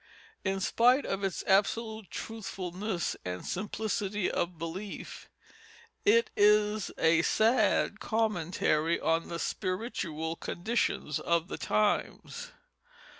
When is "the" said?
9.27-9.37, 11.49-11.57